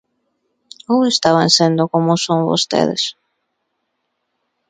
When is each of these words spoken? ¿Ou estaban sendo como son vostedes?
¿Ou 0.93 0.99
estaban 1.13 1.49
sendo 1.57 1.83
como 1.93 2.13
son 2.25 2.39
vostedes? 2.49 3.03